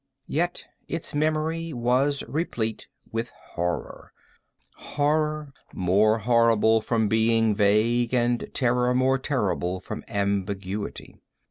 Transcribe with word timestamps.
Yet 0.25 0.65
its 0.87 1.13
memory 1.13 1.73
was 1.73 2.23
replete 2.27 2.87
with 3.11 3.29
horror—horror 3.53 5.53
more 5.75 6.17
horrible 6.17 6.81
from 6.81 7.07
being 7.07 7.53
vague, 7.53 8.11
and 8.11 8.49
terror 8.55 8.95
more 8.95 9.19
terrible 9.19 9.79
from 9.79 10.03
ambiguity. 10.07 11.19